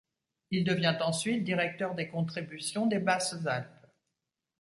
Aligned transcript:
Il 0.49 0.63
devient 0.63 0.97
ensuite 1.01 1.43
directeur 1.43 1.93
des 1.93 2.07
contributions 2.07 2.87
des 2.87 2.97
Basses-Alpes. 2.97 3.85